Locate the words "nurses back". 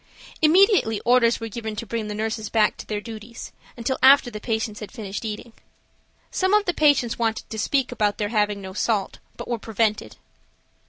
2.15-2.75